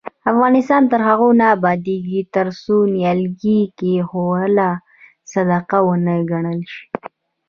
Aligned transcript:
افغانستان 0.31 0.83
تر 0.91 1.01
هغو 1.09 1.29
نه 1.39 1.45
ابادیږي، 1.55 2.19
ترڅو 2.35 2.75
نیالګي 2.95 3.59
کښینول 3.79 4.57
صدقه 5.31 5.77
ونه 5.87 6.15
ګڼل 6.31 6.59
شي. 6.73 6.83